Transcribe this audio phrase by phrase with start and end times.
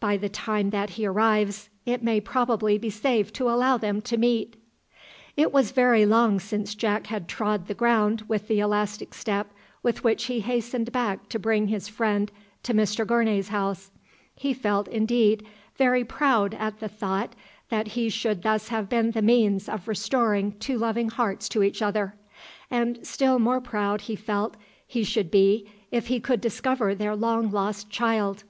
[0.00, 4.16] By the time that he arrives, it may probably be safe to allow them to
[4.16, 4.56] meet."
[5.36, 9.52] It was very long since Jack had trod the ground with the elastic step
[9.82, 13.90] with which he hastened back to bring his friend to Mr Gournay's house.
[14.34, 15.46] He felt, indeed,
[15.76, 17.34] very proud at the thought
[17.68, 21.82] that he should thus have been the means of restoring two loving hearts to each
[21.82, 22.14] other,
[22.70, 24.56] and still more proud he felt
[24.86, 28.42] he should be if he could discover their long lost child.